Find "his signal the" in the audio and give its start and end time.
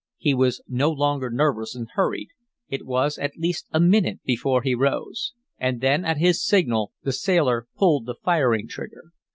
6.17-7.11